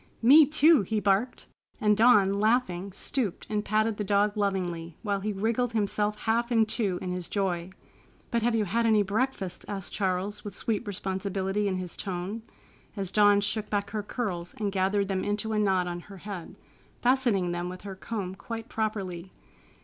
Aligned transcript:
"Me, 0.23 0.47
too!" 0.47 0.81
he 0.81 0.99
barked, 0.99 1.45
and 1.79 1.95
Dawn, 1.95 2.33
laughing, 2.39 2.91
stooped 2.91 3.45
and 3.51 3.63
patted 3.63 3.97
the 3.97 4.03
dog 4.03 4.35
lovingly, 4.35 4.97
while 5.03 5.19
he 5.19 5.31
wriggled 5.31 5.73
himself 5.73 6.17
half 6.21 6.51
in 6.51 6.65
two 6.65 6.97
in 7.03 7.11
his 7.11 7.27
joy. 7.27 7.69
"But 8.31 8.41
have 8.41 8.55
you 8.55 8.65
had 8.65 8.87
any 8.87 9.03
breakfast?" 9.03 9.63
asked 9.67 9.93
Charles, 9.93 10.43
with 10.43 10.55
sweet 10.57 10.87
responsibility 10.87 11.67
in 11.67 11.75
his 11.75 11.95
tone, 11.95 12.41
as 12.97 13.11
Dawn 13.11 13.41
shook 13.41 13.69
back 13.69 13.91
her 13.91 14.01
curls 14.01 14.55
and 14.57 14.71
gathered 14.71 15.07
them 15.07 15.23
into 15.23 15.53
a 15.53 15.59
knot 15.59 15.85
on 15.85 15.99
her 15.99 16.17
head, 16.17 16.55
fastening 17.03 17.51
them 17.51 17.69
with 17.69 17.81
her 17.81 17.93
comb 17.95 18.33
quite 18.33 18.69
properly. 18.69 19.31